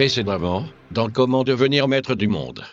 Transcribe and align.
Précédemment, 0.00 0.64
dans 0.92 1.10
Comment 1.10 1.44
devenir 1.44 1.86
maître 1.86 2.14
du 2.14 2.26
monde. 2.26 2.64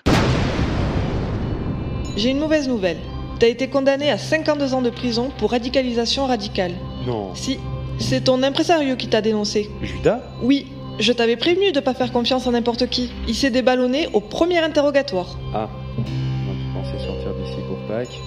J'ai 2.16 2.30
une 2.30 2.40
mauvaise 2.40 2.70
nouvelle. 2.70 3.00
T'as 3.38 3.48
été 3.48 3.68
condamné 3.68 4.10
à 4.10 4.18
52 4.18 4.74
ans 4.74 4.82
de 4.82 4.90
prison 4.90 5.30
pour 5.38 5.52
radicalisation 5.52 6.26
radicale. 6.26 6.72
Non. 7.06 7.36
Si, 7.36 7.60
c'est 8.00 8.24
ton 8.24 8.44
impresario 8.44 8.96
qui 8.96 9.10
t'a 9.10 9.20
dénoncé. 9.20 9.70
Judas? 9.82 10.22
Oui, 10.42 10.68
je 11.00 11.12
t'avais 11.12 11.36
prévenu 11.36 11.74
de 11.74 11.82
pas 11.82 11.94
faire 11.94 12.14
confiance 12.14 12.48
à 12.48 12.52
n'importe 12.52 12.88
qui. 12.88 13.12
Il 13.28 13.36
s'est 13.36 13.52
déballonné 13.52 14.08
au 14.14 14.22
premier 14.22 14.60
interrogatoire. 14.60 15.38
Ah. 15.54 15.68
Moi 15.98 16.56
qui 16.56 16.74
pensais 16.74 17.06
sortir 17.06 17.34
d'ici 17.44 17.58
pour 17.68 17.78
Pâques, 17.90 18.22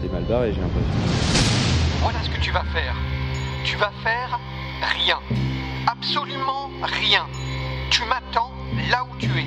c'est 0.00 0.10
mal 0.10 0.24
barré, 0.24 0.54
j'ai 0.54 0.62
l'impression. 0.62 2.00
Voilà 2.00 2.22
ce 2.24 2.30
que 2.30 2.40
tu 2.40 2.52
vas 2.52 2.64
faire. 2.72 2.96
Tu 3.66 3.76
vas 3.76 3.92
faire 4.02 4.40
rien. 4.80 5.18
Absolument 5.86 6.70
rien. 6.80 7.26
Tu 7.90 8.02
m'attends 8.04 8.50
là 8.90 9.04
où 9.04 9.16
tu 9.18 9.26
es. 9.26 9.46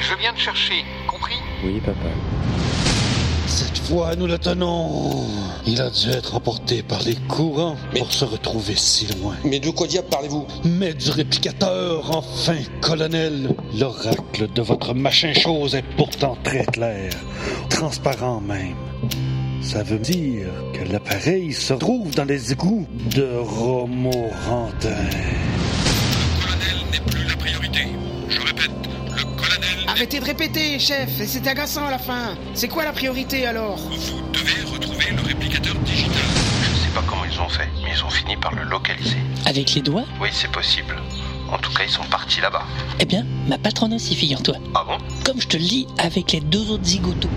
Je 0.00 0.14
viens 0.18 0.32
te 0.32 0.40
chercher, 0.40 0.84
compris? 1.06 1.36
Oui, 1.64 1.80
papa. 1.80 2.08
Cette 3.46 3.78
fois, 3.78 4.16
nous 4.16 4.26
le 4.26 4.38
tenons. 4.38 5.26
Il 5.66 5.80
a 5.80 5.90
dû 5.90 6.10
être 6.10 6.34
emporté 6.34 6.82
par 6.82 7.02
les 7.02 7.14
courants 7.28 7.76
pour 7.96 8.10
se 8.12 8.24
retrouver 8.24 8.74
si 8.74 9.06
loin. 9.18 9.34
Mais 9.44 9.60
de 9.60 9.70
quoi 9.70 9.86
diable 9.86 10.08
parlez-vous? 10.10 10.46
Mais 10.64 10.94
du 10.94 11.10
réplicateur, 11.10 12.16
enfin, 12.16 12.56
colonel. 12.80 13.54
L'oracle 13.78 14.48
de 14.52 14.62
votre 14.62 14.94
machin-chose 14.94 15.74
est 15.74 15.84
pourtant 15.96 16.36
très 16.42 16.64
clair, 16.64 17.12
transparent 17.68 18.40
même. 18.40 18.74
Ça 19.62 19.82
veut 19.82 19.98
dire 19.98 20.48
que 20.72 20.90
l'appareil 20.90 21.52
se 21.52 21.74
trouve 21.74 22.14
dans 22.14 22.24
les 22.24 22.52
égouts 22.52 22.86
de 23.14 23.36
Romorantin. 23.36 25.08
N'est 26.92 27.00
plus 27.00 27.26
la 27.26 27.36
priorité. 27.36 27.86
Je 28.28 28.40
répète, 28.40 28.70
le 29.16 29.24
colonel. 29.24 29.88
Arrêtez 29.88 30.20
de 30.20 30.24
répéter, 30.26 30.78
chef, 30.78 31.08
c'est 31.26 31.46
agaçant 31.46 31.86
à 31.86 31.90
la 31.90 31.98
fin. 31.98 32.36
C'est 32.52 32.68
quoi 32.68 32.84
la 32.84 32.92
priorité 32.92 33.46
alors? 33.46 33.78
Vous 33.78 34.20
devez 34.30 34.60
retrouver 34.70 35.06
le 35.16 35.22
réplicateur 35.22 35.74
digital. 35.76 36.22
Je 36.62 36.78
sais 36.80 36.90
pas 36.94 37.02
comment 37.06 37.24
ils 37.24 37.40
ont 37.40 37.48
fait, 37.48 37.68
mais 37.82 37.92
ils 37.96 38.04
ont 38.04 38.10
fini 38.10 38.36
par 38.36 38.54
le 38.54 38.64
localiser. 38.64 39.16
Avec 39.46 39.72
les 39.74 39.80
doigts? 39.80 40.04
Oui, 40.20 40.28
c'est 40.32 40.50
possible. 40.52 40.96
En 41.50 41.56
tout 41.56 41.72
cas, 41.72 41.84
ils 41.84 41.90
sont 41.90 42.04
partis 42.04 42.42
là-bas. 42.42 42.64
Eh 43.00 43.06
bien, 43.06 43.24
ma 43.48 43.56
patronne 43.56 43.94
aussi, 43.94 44.14
figure-toi. 44.14 44.56
Ah 44.74 44.84
bon? 44.86 44.98
Comme 45.24 45.40
je 45.40 45.48
te 45.48 45.56
le 45.56 45.62
dis 45.62 45.86
avec 45.96 46.32
les 46.32 46.40
deux 46.40 46.70
autres 46.70 46.84
zigotos. 46.84 47.30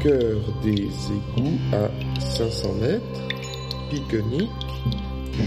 Cœur 0.00 0.38
des 0.62 0.88
égouts 1.10 1.58
à 1.72 1.88
500 2.20 2.68
mètres. 2.80 3.02
Pique-nique. 3.90 4.50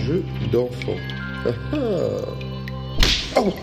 Jeu 0.05 0.25
d'enfant. 0.51 0.97
Ah. 1.45 1.49
Oh 3.37 3.53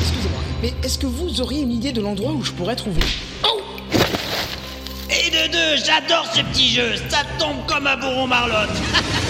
Excusez-moi, 0.00 0.40
mais 0.62 0.72
est-ce 0.82 0.98
que 0.98 1.06
vous 1.06 1.40
auriez 1.40 1.60
une 1.62 1.72
idée 1.72 1.92
de 1.92 2.00
l'endroit 2.00 2.32
où 2.32 2.42
je 2.42 2.52
pourrais 2.52 2.76
trouver 2.76 3.02
Oh 3.44 3.60
Et 5.10 5.30
de 5.30 5.52
deux, 5.52 5.84
j'adore 5.84 6.26
ce 6.34 6.40
petit 6.40 6.70
jeu, 6.70 6.94
ça 7.10 7.18
tombe 7.38 7.66
comme 7.66 7.86
un 7.86 7.96
bourron 7.96 8.26
marlotte. 8.26 8.70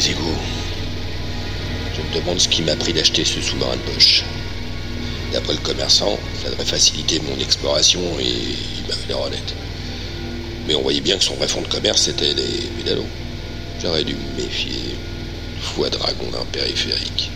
ces 0.00 0.10
égouts. 0.10 0.22
Je 1.94 2.00
me 2.00 2.20
demande 2.20 2.40
ce 2.40 2.48
qui 2.48 2.62
m'a 2.62 2.76
pris 2.76 2.92
d'acheter 2.92 3.24
ce 3.24 3.40
sous-marin 3.40 3.76
de 3.76 3.92
poche. 3.92 4.24
D'après 5.32 5.52
le 5.52 5.58
commerçant, 5.58 6.18
ça 6.42 6.50
devrait 6.50 6.64
faciliter 6.64 7.20
mon 7.20 7.38
exploration 7.38 8.00
et 8.18 8.24
il 8.24 8.88
m'a 8.88 8.94
fait 8.94 9.14
honnête. 9.14 9.54
Mais 10.66 10.74
on 10.74 10.82
voyait 10.82 11.00
bien 11.00 11.18
que 11.18 11.24
son 11.24 11.34
vrai 11.34 11.48
fond 11.48 11.62
de 11.62 11.68
commerce 11.68 12.02
c'était 12.02 12.34
des 12.34 12.68
pédalos. 12.78 13.06
J'aurais 13.82 14.04
dû 14.04 14.14
me 14.14 14.42
méfier. 14.42 14.96
Foi 15.60 15.90
dragon 15.90 16.30
d'un 16.32 16.44
périphérique. 16.52 17.30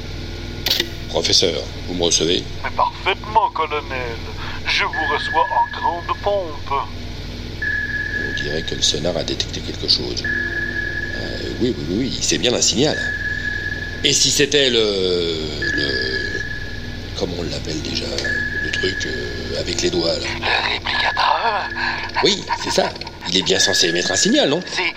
Professeur, 1.10 1.62
vous 1.86 1.94
me 1.94 2.04
recevez? 2.04 2.42
Mais 2.64 2.70
parfaitement, 2.70 3.50
colonel. 3.50 4.18
Je 4.66 4.84
vous 4.84 5.14
reçois 5.14 5.46
en 5.50 5.78
grande 5.78 6.18
pompe. 6.22 6.74
On 7.60 8.42
dirait 8.42 8.62
que 8.62 8.74
le 8.74 8.82
sonar 8.82 9.16
a 9.16 9.22
détecté 9.22 9.60
quelque 9.60 9.88
chose. 9.88 10.24
Oui, 11.60 11.74
oui, 11.76 11.96
oui, 11.98 12.18
c'est 12.20 12.38
bien 12.38 12.52
un 12.52 12.60
signal. 12.60 12.96
Et 14.02 14.12
si 14.12 14.30
c'était 14.30 14.70
le. 14.70 15.38
le. 15.72 16.40
Comment 17.18 17.34
on 17.38 17.42
l'appelle 17.44 17.80
déjà 17.82 18.04
Le 18.62 18.70
truc 18.72 19.06
euh, 19.06 19.60
avec 19.60 19.80
les 19.82 19.90
doigts, 19.90 20.12
là. 20.14 20.26
Le 20.40 20.74
réplicateur 20.74 21.70
Oui, 22.24 22.42
c'est 22.62 22.70
ça. 22.72 22.92
Il 23.28 23.38
est 23.38 23.42
bien 23.42 23.58
censé 23.58 23.88
émettre 23.88 24.10
un 24.10 24.16
signal, 24.16 24.48
non? 24.50 24.60
C'est. 24.66 24.92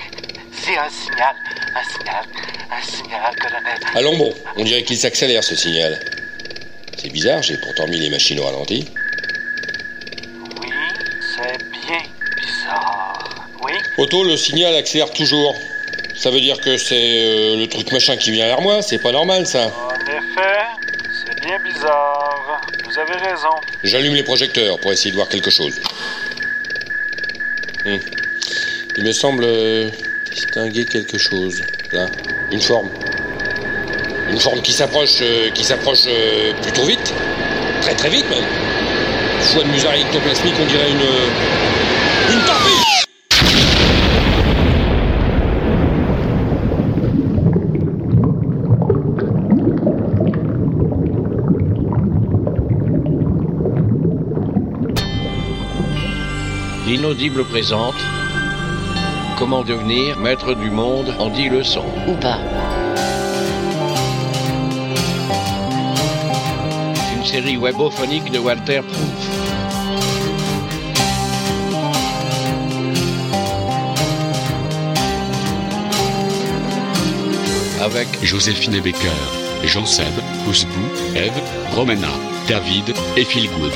C'est 0.52 0.78
un 0.78 0.90
signal. 0.90 1.36
Un 1.76 1.84
signal. 1.98 2.26
Un 2.70 2.82
signal, 2.84 3.36
colonel. 3.40 3.80
Allons 3.96 4.18
bon, 4.18 4.34
on 4.58 4.64
dirait 4.64 4.84
qu'il 4.84 4.98
s'accélère 4.98 5.44
ce 5.44 5.56
signal. 5.56 6.00
C'est 6.98 7.10
bizarre, 7.10 7.42
j'ai 7.44 7.58
pourtant 7.58 7.88
mis 7.88 8.00
les 8.00 8.10
machines 8.10 8.40
au 8.40 8.44
ralenti. 8.46 8.86
Oui, 10.62 10.70
c'est 11.36 11.58
bien 11.88 12.02
bizarre. 12.36 13.48
Oui 13.64 13.72
Otto, 14.00 14.24
le 14.24 14.36
signal 14.36 14.76
accélère 14.76 15.12
toujours. 15.12 15.56
Ça 16.18 16.32
veut 16.32 16.42
dire 16.42 16.60
que 16.60 16.78
c'est 16.78 16.96
euh, 16.96 17.58
le 17.58 17.68
truc 17.68 17.92
machin 17.92 18.18
qui 18.18 18.32
vient 18.32 18.48
vers 18.48 18.62
moi, 18.62 18.82
c'est 18.82 18.98
pas 18.98 19.12
normal 19.12 19.46
ça. 19.46 19.68
En 19.68 19.94
effet, 20.02 20.66
c'est 21.14 21.40
bien 21.42 21.60
bizarre. 21.60 22.60
Vous 22.86 22.98
avez 22.98 23.14
raison. 23.14 23.50
J'allume 23.84 24.16
les 24.16 24.24
projecteurs 24.24 24.80
pour 24.80 24.92
essayer 24.92 25.12
de 25.12 25.16
voir 25.16 25.30
quelque 25.30 25.52
chose. 25.52 25.80
Hmm. 27.86 27.98
Il 28.98 29.04
me 29.04 29.12
semble 29.12 29.44
euh, 29.46 29.90
distinguer 30.32 30.86
quelque 30.86 31.20
chose. 31.20 31.62
Là, 31.92 32.08
une 32.52 32.62
forme. 32.62 32.90
Une 34.30 34.40
forme 34.40 34.62
qui 34.64 34.72
s'approche, 34.72 35.20
euh, 35.22 35.52
qui 35.52 35.64
s'approche 35.64 36.06
euh, 36.08 36.54
plutôt 36.64 36.86
vite, 36.86 37.14
très 37.82 37.94
très 37.94 38.10
vite 38.10 38.28
même. 38.30 38.44
Foi 39.42 39.64
de 39.64 39.70
musard 39.70 39.94
ectoplasmique, 39.94 40.56
on 40.60 40.66
dirait 40.66 40.90
une 40.90 42.34
une 42.34 42.44
torpille. 42.44 42.97
L'inaudible 56.88 57.44
présente 57.44 57.96
Comment 59.38 59.62
devenir 59.62 60.18
maître 60.20 60.54
du 60.54 60.72
monde 60.72 61.14
en 61.20 61.28
10 61.30 61.50
leçons. 61.50 61.84
Ou 62.08 62.14
pas. 62.14 62.40
Une 67.14 67.26
série 67.26 67.58
webophonique 67.58 68.32
de 68.32 68.40
Walter 68.40 68.80
Proof. 68.80 69.28
Avec 77.82 78.08
Joséphine 78.24 78.80
Baker, 78.80 79.10
Jean 79.66 79.86
Seb, 79.86 80.06
Ousbou, 80.48 80.72
Eve, 81.18 81.34
Romana, 81.76 82.14
David 82.48 82.94
et 83.18 83.26
Philgood. 83.26 83.74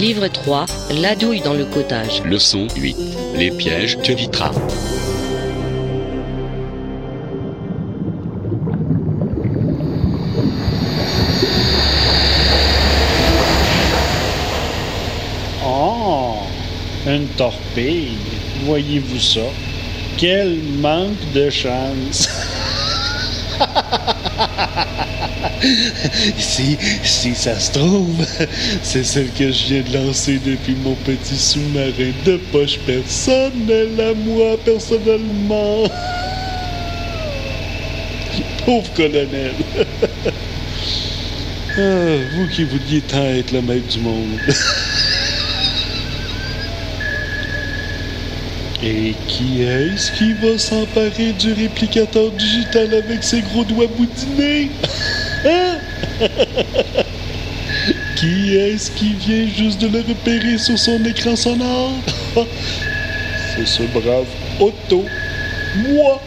Livre 0.00 0.28
3, 0.28 0.64
La 1.02 1.14
douille 1.14 1.42
dans 1.42 1.52
le 1.52 1.66
cottage. 1.66 2.22
Leçon 2.24 2.66
8. 2.74 2.96
Les 3.34 3.50
pièges 3.50 3.98
de 3.98 4.14
Vitra. 4.14 4.50
Oh, 15.62 16.36
une 17.06 17.26
torpille. 17.36 18.16
Voyez-vous 18.64 19.20
ça? 19.20 19.40
Quel 20.16 20.62
manque 20.80 21.30
de 21.34 21.50
chance! 21.50 22.26
si, 26.38 26.76
si 27.02 27.34
ça 27.34 27.58
se 27.58 27.72
trouve, 27.72 28.24
c'est 28.82 29.04
celle 29.04 29.30
que 29.30 29.50
je 29.50 29.66
viens 29.66 29.82
de 29.82 30.06
lancer 30.06 30.40
depuis 30.44 30.76
mon 30.82 30.94
petit 30.94 31.36
sous-marin 31.36 32.12
de 32.24 32.36
poche 32.52 32.78
personnelle 32.80 34.00
à 34.00 34.14
moi, 34.14 34.56
personnellement. 34.64 35.84
Pauvre 38.64 38.92
colonel. 38.94 39.52
Ah, 41.78 42.16
vous 42.34 42.48
qui 42.48 42.64
vouliez 42.64 43.00
tant 43.00 43.24
être 43.24 43.52
le 43.52 43.62
maître 43.62 43.86
du 43.86 44.00
monde. 44.00 44.40
Et 48.82 49.14
qui 49.28 49.62
est-ce 49.62 50.10
qui 50.12 50.32
va 50.32 50.58
s'emparer 50.58 51.32
du 51.38 51.52
réplicateur 51.52 52.30
digital 52.32 52.92
avec 52.94 53.22
ses 53.22 53.42
gros 53.42 53.62
doigts 53.64 53.86
boudinés? 53.86 54.70
Qui 58.16 58.56
est-ce 58.56 58.90
qui 58.90 59.14
vient 59.14 59.46
juste 59.48 59.80
de 59.80 59.86
le 59.88 60.00
repérer 60.00 60.58
sur 60.58 60.78
son 60.78 61.02
écran 61.04 61.34
sonore? 61.36 61.92
C'est 62.36 63.66
ce 63.66 63.84
brave 63.84 64.26
Otto. 64.60 65.06
Moi! 65.76 66.20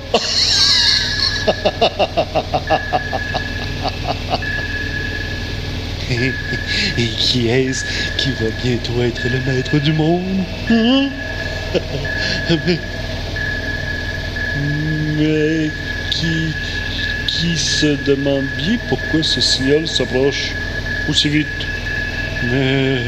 Et, 6.98 7.08
qui 7.18 7.48
est-ce 7.48 7.86
qui 8.18 8.32
va 8.32 8.50
bientôt 8.64 9.04
être 9.04 9.28
le 9.28 9.40
maître 9.52 9.78
du 9.80 9.94
monde? 9.94 10.44
Hein? 10.70 11.10
mais 12.66 12.80
qui, 16.12 16.54
qui 17.44 17.58
se 17.58 17.98
demande 18.06 18.46
bien 18.58 18.78
pourquoi 18.88 19.22
ce 19.22 19.42
signal 19.42 19.86
s'approche 19.86 20.54
aussi 21.10 21.28
vite. 21.28 21.48
Mais 22.50 23.00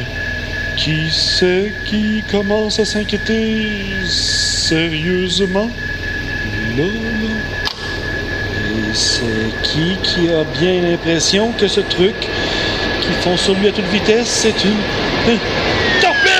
qui 0.75 1.09
c'est 1.09 1.71
qui 1.85 2.21
commence 2.29 2.79
à 2.79 2.85
s'inquiéter 2.85 3.69
sérieusement? 4.05 5.71
Là. 6.77 6.83
Et 6.83 8.93
c'est 8.93 9.53
qui 9.63 9.95
qui 10.03 10.29
a 10.29 10.43
bien 10.59 10.81
l'impression 10.81 11.53
que 11.53 11.69
ce 11.69 11.79
truc 11.79 12.15
qui 12.19 13.13
font 13.21 13.37
sur 13.37 13.53
lui 13.53 13.69
à 13.69 13.71
toute 13.71 13.85
vitesse, 13.85 14.27
c'est 14.27 14.65
une... 14.65 14.71
une 15.31 15.39
torpille! 16.01 16.31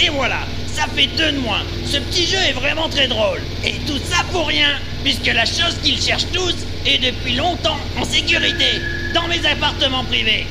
Et 0.00 0.10
voilà, 0.10 0.38
ça 0.72 0.86
fait 0.94 1.08
deux 1.16 1.32
de 1.32 1.38
moins. 1.38 1.62
Ce 1.84 1.96
petit 1.98 2.24
jeu 2.24 2.36
vraiment 2.52 2.88
très 2.88 3.08
drôle. 3.08 3.40
Et 3.64 3.74
tout 3.86 3.98
ça 3.98 4.24
pour 4.32 4.46
rien, 4.46 4.78
puisque 5.02 5.26
la 5.26 5.44
chose 5.44 5.76
qu'ils 5.82 6.00
cherchent 6.00 6.30
tous 6.32 6.54
est 6.86 6.98
depuis 6.98 7.34
longtemps 7.34 7.78
en 8.00 8.04
sécurité, 8.04 8.80
dans 9.14 9.26
mes 9.28 9.44
appartements 9.46 10.04
privés. 10.04 10.46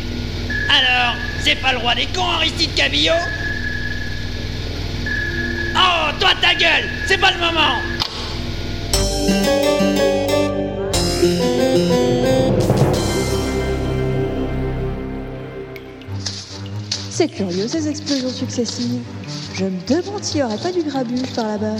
Alors, 0.69 1.15
c'est 1.44 1.55
pas 1.55 1.71
le 1.71 1.79
roi 1.79 1.95
des 1.95 2.07
cons, 2.07 2.29
Aristide 2.29 2.73
Cabillot 2.75 3.13
Oh, 5.75 6.11
toi 6.19 6.29
ta 6.41 6.55
gueule, 6.55 6.89
c'est 7.07 7.17
pas 7.17 7.31
le 7.31 7.39
moment 7.39 7.77
C'est 17.09 17.29
curieux 17.29 17.67
ces 17.67 17.88
explosions 17.88 18.29
successives. 18.29 19.01
Je 19.57 19.65
me 19.65 19.80
demande 19.88 20.24
s'il 20.24 20.38
n'y 20.38 20.44
aurait 20.44 20.57
pas 20.57 20.71
du 20.71 20.83
grabuge 20.83 21.33
par 21.33 21.48
là-bas. 21.48 21.77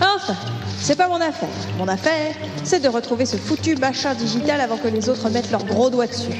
Enfin, 0.00 0.36
c'est 0.80 0.96
pas 0.96 1.06
mon 1.06 1.20
affaire. 1.20 1.50
Mon 1.76 1.86
affaire, 1.86 2.34
c'est 2.64 2.80
de 2.80 2.88
retrouver 2.88 3.26
ce 3.26 3.36
foutu 3.36 3.76
machin 3.76 4.14
digital 4.14 4.58
avant 4.62 4.78
que 4.78 4.88
les 4.88 5.10
autres 5.10 5.28
mettent 5.28 5.50
leurs 5.50 5.66
gros 5.66 5.90
doigts 5.90 6.06
dessus. 6.06 6.32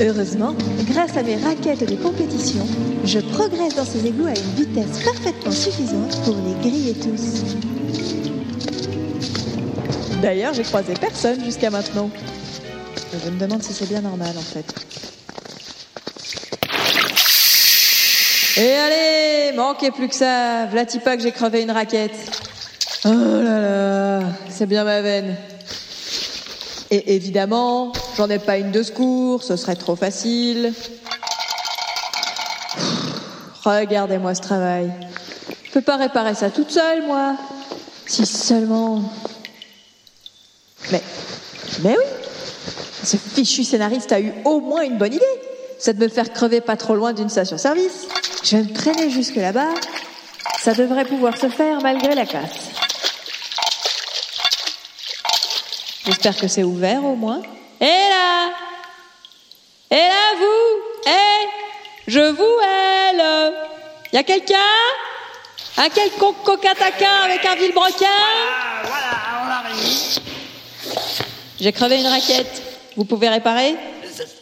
Heureusement, 0.00 0.56
grâce 0.88 1.16
à 1.16 1.22
mes 1.22 1.36
raquettes 1.36 1.88
de 1.88 1.94
compétition, 1.94 2.66
je 3.04 3.20
progresse 3.20 3.76
dans 3.76 3.84
ces 3.84 4.04
égouts 4.04 4.26
à 4.26 4.30
une 4.30 4.54
vitesse 4.56 5.04
parfaitement 5.04 5.52
suffisante 5.52 6.20
pour 6.24 6.34
les 6.34 6.68
griller 6.68 6.94
tous. 6.94 7.44
D'ailleurs, 10.20 10.52
j'ai 10.52 10.64
croisé 10.64 10.94
personne 11.00 11.44
jusqu'à 11.44 11.70
maintenant. 11.70 12.10
Je 13.24 13.30
me 13.30 13.38
demande 13.38 13.62
si 13.62 13.72
c'est 13.72 13.88
bien 13.88 14.00
normal 14.00 14.34
en 14.36 14.40
fait. 14.40 15.05
Et 18.58 18.72
allez, 18.72 19.52
manquez 19.54 19.90
plus 19.90 20.08
que 20.08 20.14
ça. 20.14 20.64
Vlati 20.66 20.98
pas 20.98 21.16
que 21.18 21.22
j'ai 21.22 21.32
crevé 21.32 21.60
une 21.60 21.70
raquette. 21.70 22.16
Oh 23.04 23.08
là 23.08 23.60
là, 23.60 24.20
c'est 24.48 24.64
bien 24.64 24.82
ma 24.84 25.02
veine. 25.02 25.36
Et 26.90 27.16
évidemment, 27.16 27.92
j'en 28.16 28.30
ai 28.30 28.38
pas 28.38 28.56
une 28.56 28.70
de 28.70 28.82
secours, 28.82 29.42
ce 29.42 29.56
serait 29.56 29.76
trop 29.76 29.94
facile. 29.94 30.72
Regardez-moi 33.62 34.34
ce 34.34 34.40
travail. 34.40 34.90
Je 35.64 35.72
peux 35.72 35.82
pas 35.82 35.96
réparer 35.96 36.34
ça 36.34 36.48
toute 36.48 36.70
seule, 36.70 37.04
moi. 37.06 37.36
Si 38.06 38.24
seulement. 38.24 39.02
Mais. 40.90 41.02
Mais 41.82 41.94
oui 41.98 42.04
Ce 43.02 43.18
fichu 43.18 43.64
scénariste 43.64 44.12
a 44.12 44.20
eu 44.20 44.32
au 44.46 44.60
moins 44.60 44.80
une 44.80 44.96
bonne 44.96 45.12
idée. 45.12 45.24
C'est 45.78 45.98
de 45.98 46.02
me 46.02 46.08
faire 46.08 46.32
crever 46.32 46.62
pas 46.62 46.76
trop 46.76 46.94
loin 46.94 47.12
d'une 47.12 47.28
station-service. 47.28 48.06
Je 48.48 48.56
vais 48.56 48.62
me 48.62 48.72
traîner 48.72 49.10
jusque 49.10 49.34
là-bas. 49.34 49.74
Ça 50.60 50.72
devrait 50.72 51.04
pouvoir 51.04 51.36
se 51.36 51.48
faire 51.48 51.80
malgré 51.82 52.14
la 52.14 52.24
casse. 52.24 52.70
J'espère 56.04 56.36
que 56.36 56.46
c'est 56.46 56.62
ouvert 56.62 57.04
au 57.04 57.16
moins. 57.16 57.42
Et 57.80 57.86
là 57.86 58.50
Et 59.90 59.96
là, 59.96 60.34
vous 60.38 61.08
Eh 61.08 61.48
Je 62.06 62.20
vous 62.20 62.60
elle 62.62 63.52
Y 64.12 64.18
a 64.18 64.22
quelqu'un? 64.22 64.54
Un 65.78 65.88
quelconque 65.88 66.44
coca-taquin 66.44 67.22
avec 67.24 67.44
un 67.44 67.56
vilebrequin? 67.56 68.06
Voilà, 68.84 69.42
on 69.44 69.50
arrive. 69.50 70.20
J'ai 71.60 71.72
crevé 71.72 71.98
une 71.98 72.06
raquette. 72.06 72.62
Vous 72.96 73.04
pouvez 73.04 73.28
réparer? 73.28 73.74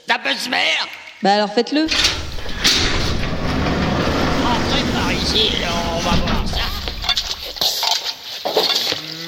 Ça 0.06 0.18
peut 0.18 0.34
se 0.34 0.50
faire 0.50 0.88
Bah 1.22 1.32
alors 1.36 1.54
faites-le. 1.54 1.86
On 5.36 5.98
va 5.98 6.10
voir 6.12 6.44
ça. 6.46 6.67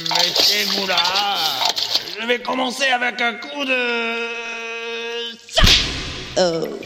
Mettez-vous 0.08 0.86
là. 0.86 1.02
Je 2.20 2.26
vais 2.26 2.38
commencer 2.38 2.86
avec 2.86 3.20
un 3.20 3.34
coup 3.34 3.64
de... 3.64 4.28
Ça 5.48 5.62
Oh. 6.38 6.78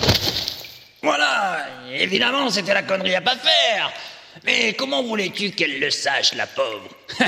Voilà, 1.03 1.67
évidemment, 1.93 2.49
c'était 2.50 2.73
la 2.73 2.83
connerie 2.83 3.15
à 3.15 3.21
pas 3.21 3.37
faire. 3.37 3.93
Mais 4.45 4.73
comment 4.73 5.03
voulais-tu 5.03 5.50
qu'elle 5.50 5.81
le 5.81 5.91
sache, 5.91 6.33
la 6.35 6.47
pauvre? 6.47 6.89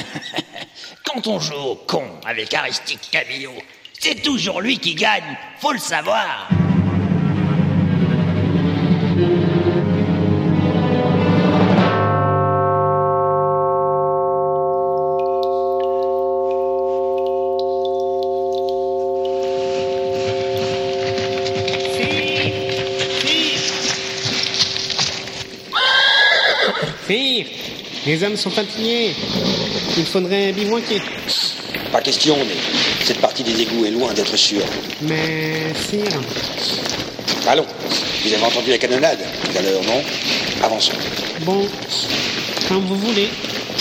Quand 1.05 1.27
on 1.27 1.41
joue 1.41 1.55
au 1.55 1.75
con 1.75 2.21
avec 2.25 2.55
Aristide 2.55 3.01
Cabillot, 3.11 3.63
c'est 3.99 4.23
toujours 4.23 4.63
lui 4.63 4.79
qui 4.79 4.95
gagne, 4.95 5.37
faut 5.61 5.73
le 5.73 5.79
savoir. 5.79 6.49
Les 28.07 28.23
hommes 28.25 28.37
sont 28.37 28.51
fatigués. 28.51 29.15
Il 29.97 30.07
faudrait 30.07 30.53
bivouaquer. 30.53 31.01
Pas 31.91 32.01
question, 32.01 32.37
mais 32.47 32.57
cette 33.05 33.19
partie 33.21 33.43
des 33.43 33.61
égouts 33.61 33.85
est 33.85 33.91
loin 33.91 34.13
d'être 34.15 34.37
sûre. 34.37 34.65
Mais, 35.03 35.73
sire, 35.89 36.21
Allons, 37.47 37.67
vous 38.25 38.33
avez 38.33 38.45
entendu 38.45 38.71
la 38.71 38.79
canonnade 38.79 39.19
tout 39.45 39.59
à 39.59 39.63
l'heure, 39.63 39.83
non? 39.85 40.01
Avançons. 40.63 40.93
bon, 41.41 41.67
comme 42.69 42.85
vous 42.87 42.97
voulez. 42.97 43.29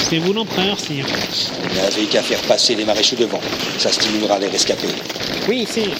C'est 0.09 0.17
vous 0.17 0.33
l'empereur, 0.33 0.79
sire. 0.79 1.05
Vous 1.05 1.75
n'avez 1.75 2.05
qu'à 2.05 2.23
faire 2.23 2.41
passer 2.41 2.75
les 2.75 2.85
maréchaux 2.85 3.15
devant. 3.15 3.39
Ça 3.77 3.91
stimulera 3.91 4.39
les 4.39 4.47
rescapés. 4.47 4.87
Oui, 5.47 5.65
sire. 5.69 5.91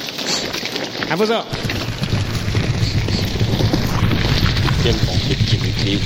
À 1.10 1.16
vos 1.16 1.30
ordres. 1.30 1.48
Quel 4.84 4.96
manque 5.06 5.28
de 5.30 5.34
timidité. 5.46 6.00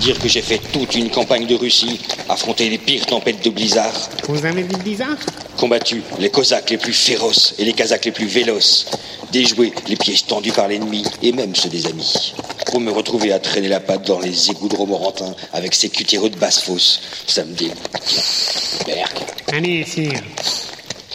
Dire 0.00 0.18
que 0.18 0.28
j'ai 0.28 0.42
fait 0.42 0.58
toute 0.72 0.94
une 0.94 1.10
campagne 1.10 1.46
de 1.46 1.54
Russie, 1.54 2.00
affronter 2.28 2.68
les 2.70 2.78
pires 2.78 3.06
tempêtes 3.06 3.44
de 3.44 3.50
blizzard, 3.50 4.08
Vous 4.28 4.44
avez 4.44 4.62
dit 4.62 4.76
bizarre 4.76 5.16
combattu 5.58 6.02
les 6.20 6.30
Cosaques 6.30 6.70
les 6.70 6.78
plus 6.78 6.92
féroces 6.92 7.54
et 7.58 7.64
les 7.64 7.72
Kazakhs 7.72 8.04
les 8.04 8.12
plus 8.12 8.26
véloces, 8.26 8.86
déjouer 9.32 9.72
les 9.88 9.96
pièges 9.96 10.24
tendus 10.24 10.52
par 10.52 10.68
l'ennemi 10.68 11.02
et 11.20 11.32
même 11.32 11.54
ceux 11.56 11.68
des 11.68 11.86
amis. 11.86 12.32
Pour 12.66 12.80
me 12.80 12.92
retrouver 12.92 13.32
à 13.32 13.40
traîner 13.40 13.68
la 13.68 13.80
patte 13.80 14.06
dans 14.06 14.20
les 14.20 14.50
égouts 14.50 14.68
de 14.68 14.76
Romorantin 14.76 15.34
avec 15.52 15.74
ces 15.74 15.88
cutéreux 15.88 16.30
de 16.30 16.36
basse 16.36 16.60
fosse, 16.62 17.00
ça 17.26 17.44
me 17.44 17.54
dégoûte. 17.54 17.76
Merde. 18.86 19.10
Allez, 19.52 19.84
sire. 19.84 20.22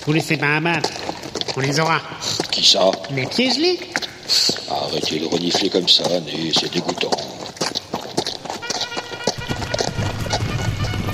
Vous 0.05 0.11
laissez 0.13 0.35
pas 0.35 0.57
abattre. 0.57 0.89
On 1.55 1.61
les 1.61 1.79
aura. 1.79 2.01
Qui 2.51 2.63
ça? 2.65 2.91
Les 3.15 3.25
pieds 3.25 3.51
gelés 3.51 3.79
Arrêtez 4.69 5.19
de 5.19 5.25
renifler 5.25 5.69
comme 5.69 5.87
ça, 5.87 6.03
c'est 6.59 6.71
dégoûtant. 6.73 7.11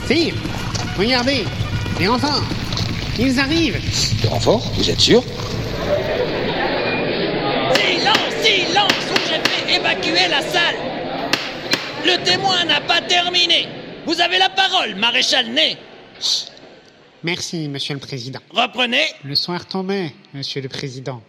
Sire, 0.09 0.33
regardez. 0.97 1.45
Les 1.99 2.07
enfants. 2.07 2.41
Ils 3.19 3.39
arrivent. 3.39 3.79
Des 4.23 4.27
renforts 4.27 4.67
Vous 4.73 4.89
êtes 4.89 4.99
sûr 4.99 5.21
Silence, 7.75 8.33
silence 8.43 9.05
ou 9.11 9.19
je 9.27 9.49
fais 9.51 9.75
évacuer 9.75 10.27
la 10.27 10.41
salle 10.41 10.77
Le 12.03 12.25
témoin 12.25 12.65
n'a 12.65 12.81
pas 12.81 13.03
terminé 13.03 13.67
Vous 14.07 14.19
avez 14.19 14.39
la 14.39 14.49
parole, 14.49 14.95
maréchal 14.95 15.51
Ney 15.51 15.77
Merci, 17.21 17.67
Monsieur 17.67 17.93
le 17.93 17.99
Président. 17.99 18.39
Reprenez 18.49 19.05
Le 19.23 19.35
soir 19.35 19.67
tombait, 19.67 20.11
Monsieur 20.33 20.63
le 20.63 20.69
Président. 20.69 21.21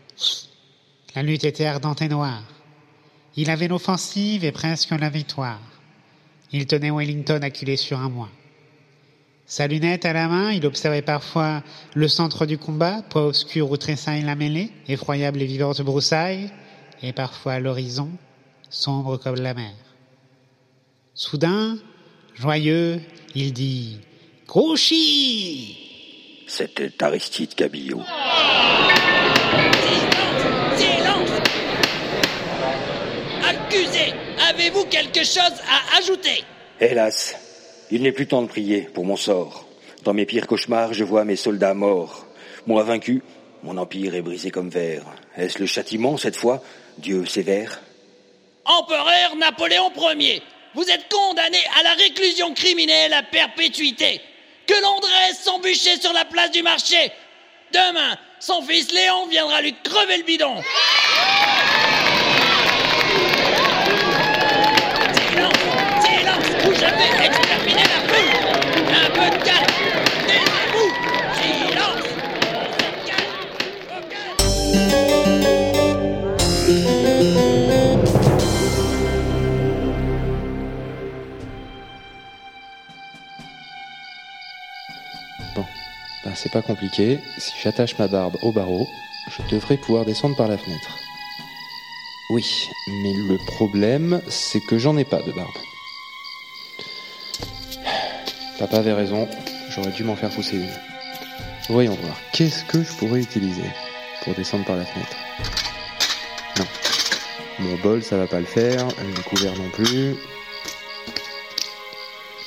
La 1.14 1.22
lutte 1.22 1.44
était 1.44 1.66
ardente 1.66 2.00
et 2.00 2.08
noire. 2.08 2.44
Il 3.36 3.50
avait 3.50 3.68
l'offensive 3.68 4.42
et 4.42 4.52
presque 4.52 4.92
la 4.92 5.10
victoire. 5.10 5.60
Il 6.50 6.66
tenait 6.66 6.90
Wellington 6.90 7.40
acculé 7.42 7.76
sur 7.76 7.98
un 7.98 8.08
mois. 8.08 8.30
Sa 9.50 9.66
lunette 9.66 10.04
à 10.04 10.12
la 10.12 10.28
main, 10.28 10.52
il 10.52 10.64
observait 10.64 11.02
parfois 11.02 11.64
le 11.94 12.06
centre 12.06 12.46
du 12.46 12.56
combat, 12.56 13.02
poids 13.10 13.26
obscur 13.26 13.68
où 13.68 13.76
tressaille 13.76 14.22
la 14.22 14.36
mêlée, 14.36 14.70
effroyable 14.86 15.42
et 15.42 15.44
vivante 15.44 15.82
broussaille, 15.82 16.52
et 17.02 17.12
parfois 17.12 17.58
l'horizon, 17.58 18.10
sombre 18.68 19.16
comme 19.16 19.34
la 19.34 19.54
mer. 19.54 19.72
Soudain, 21.14 21.78
joyeux, 22.36 23.00
il 23.34 23.52
dit 23.52 23.98
Grouchy 24.46 25.76
C'était 26.46 26.92
Aristide 27.02 27.52
Cabillot. 27.56 28.02
Silence 30.76 31.30
Accusé 33.42 34.14
Avez-vous 34.48 34.84
quelque 34.84 35.24
chose 35.24 35.58
à 35.68 35.98
ajouter? 35.98 36.44
Hélas, 36.78 37.49
il 37.90 38.02
n'est 38.02 38.12
plus 38.12 38.26
temps 38.26 38.42
de 38.42 38.48
prier 38.48 38.82
pour 38.82 39.04
mon 39.04 39.16
sort. 39.16 39.66
Dans 40.04 40.14
mes 40.14 40.26
pires 40.26 40.46
cauchemars, 40.46 40.94
je 40.94 41.04
vois 41.04 41.24
mes 41.24 41.36
soldats 41.36 41.74
morts. 41.74 42.26
Moi 42.66 42.82
vaincu, 42.82 43.22
mon 43.62 43.76
empire 43.76 44.14
est 44.14 44.22
brisé 44.22 44.50
comme 44.50 44.70
verre. 44.70 45.04
Est-ce 45.36 45.58
le 45.58 45.66
châtiment 45.66 46.16
cette 46.16 46.36
fois, 46.36 46.62
Dieu 46.98 47.26
sévère? 47.26 47.80
Empereur 48.64 49.36
Napoléon 49.36 49.90
Ier, 50.18 50.42
vous 50.74 50.84
êtes 50.84 51.06
condamné 51.12 51.58
à 51.78 51.82
la 51.82 51.94
réclusion 51.94 52.54
criminelle 52.54 53.12
à 53.12 53.22
perpétuité. 53.22 54.20
Que 54.66 54.74
l'on 54.82 55.00
dresse 55.00 55.42
son 55.42 55.58
bûcher 55.58 56.00
sur 56.00 56.12
la 56.12 56.24
place 56.24 56.52
du 56.52 56.62
marché. 56.62 57.10
Demain, 57.72 58.16
son 58.38 58.62
fils 58.62 58.92
Léon 58.92 59.26
viendra 59.26 59.60
lui 59.62 59.74
crever 59.82 60.18
le 60.18 60.22
bidon. 60.24 60.54
Je 66.72 67.69
c'est 86.42 86.52
pas 86.52 86.62
compliqué. 86.62 87.18
Si 87.38 87.52
j'attache 87.62 87.98
ma 87.98 88.08
barbe 88.08 88.36
au 88.42 88.52
barreau, 88.52 88.88
je 89.28 89.54
devrais 89.54 89.76
pouvoir 89.76 90.04
descendre 90.04 90.36
par 90.36 90.48
la 90.48 90.56
fenêtre. 90.56 90.98
Oui, 92.30 92.68
mais 93.02 93.12
le 93.12 93.36
problème, 93.46 94.22
c'est 94.28 94.60
que 94.60 94.78
j'en 94.78 94.96
ai 94.96 95.04
pas 95.04 95.20
de 95.22 95.32
barbe. 95.32 95.50
Papa 98.58 98.78
avait 98.78 98.92
raison, 98.92 99.28
j'aurais 99.70 99.90
dû 99.90 100.04
m'en 100.04 100.16
faire 100.16 100.30
pousser 100.30 100.56
une. 100.56 100.70
Voyons 101.68 101.96
voir, 102.02 102.16
qu'est-ce 102.32 102.64
que 102.64 102.82
je 102.82 102.92
pourrais 102.94 103.20
utiliser 103.20 103.70
pour 104.22 104.34
descendre 104.34 104.64
par 104.64 104.76
la 104.76 104.84
fenêtre? 104.84 105.16
Non. 106.58 106.66
Mon 107.58 107.76
bol, 107.82 108.02
ça 108.02 108.16
va 108.16 108.26
pas 108.26 108.40
le 108.40 108.46
faire, 108.46 108.86
le 108.86 109.22
couvert 109.22 109.56
non 109.56 109.70
plus. 109.70 110.14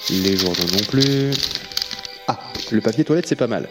Les 0.09 0.37
journaux 0.37 0.67
non 0.71 0.85
plus. 0.89 1.31
Le 2.73 2.81
papier 2.81 3.03
toilette, 3.03 3.27
c'est 3.27 3.35
pas 3.35 3.45
mal. 3.45 3.69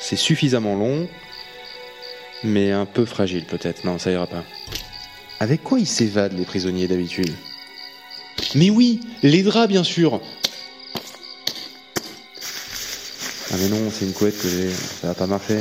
C'est 0.00 0.16
suffisamment 0.16 0.74
long, 0.74 1.06
mais 2.42 2.72
un 2.72 2.86
peu 2.86 3.04
fragile 3.04 3.44
peut-être. 3.44 3.84
Non, 3.84 3.98
ça 3.98 4.10
ira 4.10 4.26
pas. 4.26 4.42
Avec 5.38 5.62
quoi 5.62 5.78
ils 5.78 5.86
s'évadent, 5.86 6.32
les 6.32 6.46
prisonniers 6.46 6.88
d'habitude? 6.88 7.30
Mais 8.54 8.70
oui, 8.70 9.00
les 9.22 9.42
draps, 9.42 9.68
bien 9.68 9.84
sûr 9.84 10.22
Ah 13.50 13.56
mais 13.58 13.68
non, 13.68 13.90
c'est 13.90 14.06
une 14.06 14.14
couette 14.14 14.40
que 14.40 14.48
j'ai, 14.48 14.70
ça 14.70 15.08
va 15.08 15.14
pas 15.14 15.26
marcher. 15.26 15.58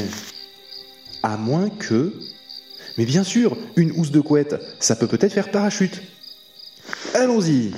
À 1.24 1.36
moins 1.36 1.70
que... 1.70 2.14
Mais 2.98 3.04
bien 3.04 3.26
sûr, 3.26 3.58
une 3.76 3.92
housse 3.92 4.12
de 4.12 4.22
couette, 4.22 4.56
ça 4.80 4.96
peut 4.96 5.08
peut-être 5.08 5.34
faire 5.34 5.52
parachute. 5.52 6.02
Allons-y 7.14 7.74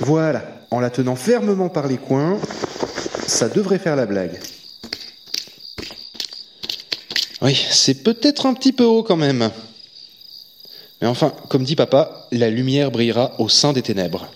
Voilà, 0.00 0.57
en 0.70 0.80
la 0.80 0.90
tenant 0.90 1.16
fermement 1.16 1.68
par 1.68 1.86
les 1.86 1.96
coins, 1.96 2.38
ça 3.26 3.48
devrait 3.48 3.78
faire 3.78 3.96
la 3.96 4.06
blague. 4.06 4.38
Oui, 7.40 7.54
c'est 7.70 8.02
peut-être 8.02 8.46
un 8.46 8.54
petit 8.54 8.72
peu 8.72 8.84
haut 8.84 9.02
quand 9.02 9.16
même. 9.16 9.50
Mais 11.00 11.06
enfin, 11.06 11.32
comme 11.48 11.64
dit 11.64 11.76
papa, 11.76 12.26
la 12.32 12.50
lumière 12.50 12.90
brillera 12.90 13.32
au 13.38 13.48
sein 13.48 13.72
des 13.72 13.82
ténèbres. 13.82 14.28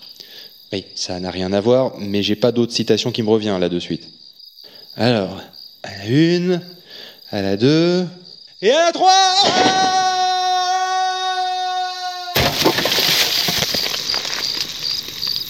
Oui, 0.71 0.85
ça 0.95 1.19
n'a 1.19 1.29
rien 1.29 1.51
à 1.53 1.61
voir, 1.61 1.93
mais 1.99 2.23
j'ai 2.23 2.35
pas 2.35 2.51
d'autre 2.51 2.73
citation 2.73 3.11
qui 3.11 3.21
me 3.21 3.29
revient 3.29 3.57
là 3.59 3.69
de 3.69 3.79
suite. 3.79 4.07
Alors, 4.95 5.41
à 5.83 5.97
la 5.97 6.05
une, 6.07 6.61
à 7.31 7.41
la 7.41 7.57
deux, 7.57 8.05
et 8.61 8.71
à 8.71 8.85
la 8.85 8.91
trois 8.93 9.11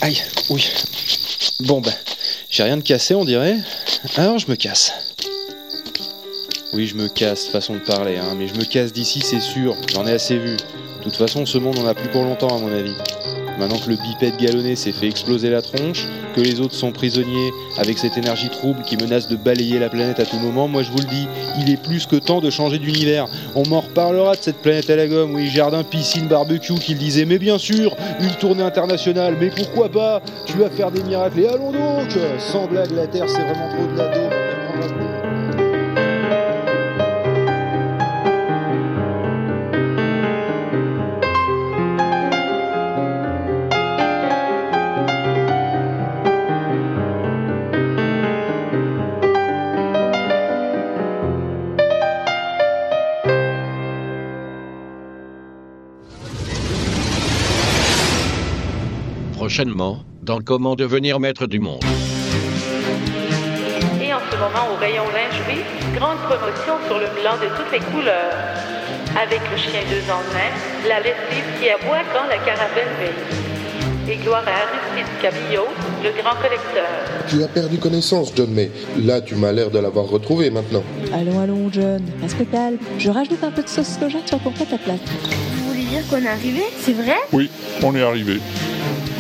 Aïe, 0.01 0.21
oui. 0.53 0.71
Bon 1.61 1.81
ben, 1.81 1.93
j'ai 2.49 2.63
rien 2.63 2.77
de 2.77 2.83
cassé 2.83 3.15
on 3.15 3.25
dirait, 3.25 3.57
alors 4.15 4.37
je 4.37 4.49
me 4.49 4.55
casse. 4.55 4.93
Oui, 6.73 6.87
je 6.87 6.95
me 6.95 7.07
casse, 7.07 7.47
façon 7.47 7.73
de 7.75 7.79
parler, 7.79 8.17
hein, 8.17 8.35
mais 8.35 8.47
je 8.47 8.55
me 8.55 8.63
casse 8.63 8.93
d'ici, 8.93 9.21
c'est 9.21 9.39
sûr, 9.39 9.75
j'en 9.93 10.07
ai 10.07 10.13
assez 10.13 10.37
vu. 10.37 10.57
De 10.57 11.03
toute 11.03 11.17
façon, 11.17 11.45
ce 11.45 11.57
monde, 11.57 11.77
on 11.79 11.87
a 11.87 11.93
plus 11.93 12.09
pour 12.09 12.23
longtemps, 12.23 12.55
à 12.55 12.59
mon 12.59 12.71
avis. 12.71 12.95
Maintenant 13.59 13.77
que 13.77 13.89
le 13.89 13.95
bipède 13.95 14.37
galonné 14.37 14.75
s'est 14.75 14.91
fait 14.91 15.07
exploser 15.07 15.49
la 15.49 15.61
tronche, 15.61 16.07
que 16.35 16.41
les 16.41 16.59
autres 16.59 16.73
sont 16.73 16.91
prisonniers 16.91 17.51
avec 17.77 17.97
cette 17.97 18.17
énergie 18.17 18.49
trouble 18.49 18.81
qui 18.83 18.97
menace 18.97 19.27
de 19.27 19.35
balayer 19.35 19.79
la 19.79 19.89
planète 19.89 20.19
à 20.19 20.25
tout 20.25 20.37
moment, 20.37 20.67
moi 20.67 20.83
je 20.83 20.91
vous 20.91 20.97
le 20.97 21.05
dis, 21.05 21.27
il 21.59 21.71
est 21.71 21.81
plus 21.81 22.05
que 22.05 22.15
temps 22.15 22.41
de 22.41 22.49
changer 22.49 22.79
d'univers. 22.79 23.27
On 23.55 23.67
m'en 23.67 23.81
reparlera 23.81 24.35
de 24.35 24.41
cette 24.41 24.61
planète 24.61 24.89
à 24.89 24.95
la 24.95 25.07
gomme, 25.07 25.35
oui, 25.35 25.47
jardin, 25.47 25.83
piscine, 25.83 26.27
barbecue, 26.27 26.73
qu'il 26.75 26.97
disait, 26.97 27.25
mais 27.25 27.37
bien 27.37 27.57
sûr, 27.57 27.95
une 28.19 28.35
tournée 28.35 28.63
internationale, 28.63 29.37
mais 29.39 29.49
pourquoi 29.49 29.89
pas? 29.89 30.21
Tu 30.45 30.57
vas 30.57 30.69
faire 30.69 30.91
des 30.91 31.03
miracles, 31.03 31.39
et 31.39 31.47
allons 31.47 31.71
donc! 31.71 32.17
Sans 32.39 32.67
blague, 32.67 32.91
la 32.91 33.07
Terre 33.07 33.29
c'est 33.29 33.43
vraiment 33.43 33.69
trop 33.69 33.85
de 33.93 33.97
la 33.97 34.42
Prochainement, 59.53 59.99
dans 60.23 60.39
Comment 60.39 60.73
devenir 60.75 61.19
maître 61.19 61.45
du 61.45 61.59
monde. 61.59 61.83
Et 64.01 64.11
en 64.11 64.17
ce 64.31 64.35
moment, 64.35 64.73
au 64.73 64.79
rayon 64.79 65.03
lingerie, 65.13 65.61
grande 65.93 66.17
promotion 66.25 66.73
sur 66.87 66.97
le 66.97 67.05
blanc 67.21 67.37
de 67.37 67.55
toutes 67.55 67.71
les 67.71 67.77
couleurs. 67.91 68.33
Avec 69.15 69.41
le 69.51 69.55
chien 69.55 69.81
deux 69.91 70.11
en 70.11 70.23
un, 70.33 70.89
la 70.89 71.01
lessive 71.01 71.45
qui 71.61 71.69
aboie 71.69 72.01
quand 72.11 72.25
la 72.27 72.39
caravane 72.39 72.97
veille. 72.99 74.11
Et 74.11 74.15
gloire 74.23 74.43
à 74.47 74.53
Aristide 74.63 75.21
Cabillo, 75.21 75.65
le 76.03 76.19
grand 76.19 76.35
collecteur. 76.41 76.89
Tu 77.29 77.43
as 77.43 77.47
perdu 77.47 77.77
connaissance, 77.77 78.33
John 78.35 78.49
May. 78.49 78.71
Là, 79.05 79.21
tu 79.21 79.35
m'as 79.35 79.51
l'air 79.51 79.69
de 79.69 79.77
l'avoir 79.77 80.07
retrouvé 80.07 80.49
maintenant. 80.49 80.81
Allons, 81.13 81.39
allons, 81.39 81.69
John, 81.71 82.01
reste 82.23 82.49
calme. 82.49 82.79
Je 82.97 83.11
rajoute 83.11 83.43
un 83.43 83.51
peu 83.51 83.61
de 83.61 83.69
sauce 83.69 83.99
soja 83.99 84.17
sur 84.25 84.39
ton 84.39 84.49
plat 84.49 84.65
à 84.73 84.77
plat. 84.79 84.95
Vous 84.95 85.67
voulez 85.67 85.83
dire 85.83 86.01
qu'on 86.09 86.23
est 86.23 86.27
arrivé? 86.27 86.63
C'est 86.79 86.93
vrai? 86.93 87.17
Oui, 87.31 87.51
on 87.83 87.95
est 87.95 88.01
arrivé. 88.01 88.39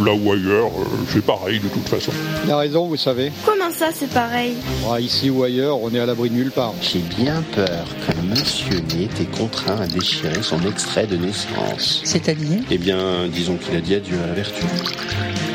Là 0.03 0.11
ou 0.13 0.31
ailleurs, 0.33 0.67
euh, 0.67 0.85
c'est 1.09 1.23
pareil 1.23 1.59
de 1.59 1.67
toute 1.69 1.87
façon. 1.87 2.11
Il 2.43 2.51
a 2.51 2.57
raison, 2.57 2.87
vous 2.87 2.97
savez. 2.97 3.31
Comment 3.45 3.71
ça, 3.71 3.87
c'est 3.93 4.09
pareil 4.09 4.53
Ah, 4.91 4.99
ici 4.99 5.29
ou 5.29 5.43
ailleurs, 5.43 5.81
on 5.81 5.93
est 5.93 5.99
à 5.99 6.05
l'abri 6.05 6.29
de 6.29 6.35
nulle 6.35 6.51
part. 6.51 6.73
J'ai 6.81 6.99
bien 6.99 7.41
peur 7.55 7.85
que 8.05 8.25
Monsieur 8.27 8.79
n'ait 8.93 9.03
été 9.05 9.25
contraint 9.25 9.79
à 9.79 9.87
déchirer 9.87 10.41
son 10.41 10.59
extrait 10.67 11.07
de 11.07 11.15
naissance. 11.15 12.01
C'est-à-dire 12.03 12.59
Eh 12.69 12.77
bien, 12.77 13.27
disons 13.31 13.55
qu'il 13.55 13.75
a 13.77 13.81
dit 13.81 13.95
adieu 13.95 14.17
à 14.23 14.27
la 14.27 14.33
vertu. 14.33 14.63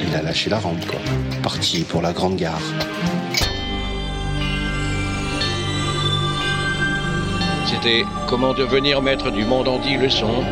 Il 0.09 0.15
a 0.17 0.23
lâché 0.23 0.49
la 0.49 0.59
rampe, 0.61 0.87
quoi. 0.87 1.01
Parti 1.43 1.81
pour 1.83 2.01
la 2.01 2.13
grande 2.13 2.37
gare. 2.37 2.61
C'était 7.67 8.05
Comment 8.27 8.55
devenir 8.55 9.03
maître 9.03 9.31
du 9.31 9.45
monde 9.45 9.69
en 9.69 9.79
10 9.79 9.99
leçons. 9.99 10.43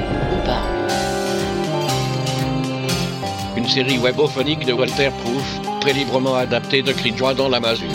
Une 3.67 3.73
série 3.73 3.99
webophonique 3.99 4.65
de 4.65 4.73
Walter 4.73 5.11
Proof, 5.25 5.81
très 5.81 5.93
librement 5.93 6.37
adaptée 6.37 6.83
de 6.83 6.93
Cri 6.93 7.11
de 7.11 7.17
joie 7.17 7.35
dans 7.35 7.49
la 7.49 7.59
masure. 7.59 7.89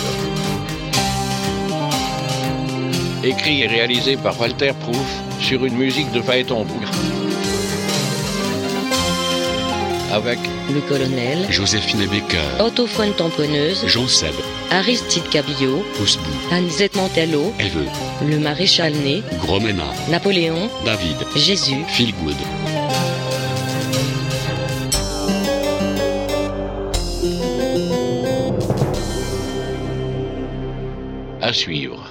Écrit 3.24 3.62
et 3.62 3.68
réalisé 3.68 4.18
par 4.18 4.38
Walter 4.38 4.74
Proof 4.82 5.08
sur 5.40 5.64
une 5.64 5.76
musique 5.76 6.12
de 6.12 6.22
Phaéton 6.22 6.66
Bougre. 6.66 6.92
Avec 10.12 10.40
Le 10.74 10.82
colonel, 10.82 11.50
Joséphine 11.50 12.06
Baker, 12.08 12.62
autophone 12.62 13.14
tamponneuse, 13.14 13.88
Jean 13.88 14.10
Seb, 14.10 14.34
Aristide 14.72 15.30
Cabillot, 15.30 15.86
Poussebou, 15.96 16.26
Anne-Zette 16.52 16.98
Mantello, 16.98 17.54
Eve, 17.62 17.90
le 18.28 18.40
maréchal 18.40 18.92
Ney, 18.92 19.24
Gromena, 19.40 19.86
Napoléon, 20.10 20.70
David, 20.84 21.16
Jésus, 21.38 21.86
Feelgood. 21.88 22.36
Suivre. 31.54 32.11